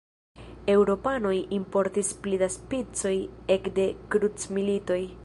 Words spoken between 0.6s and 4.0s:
Eŭropanoj importis pli da spicoj ekde